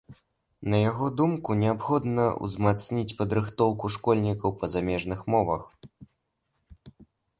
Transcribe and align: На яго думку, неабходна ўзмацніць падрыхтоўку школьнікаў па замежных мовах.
На 0.73 0.77
яго 0.89 1.09
думку, 1.19 1.57
неабходна 1.63 2.25
ўзмацніць 2.47 3.15
падрыхтоўку 3.21 3.93
школьнікаў 3.99 4.57
па 4.63 4.73
замежных 4.77 5.19
мовах. 5.35 5.63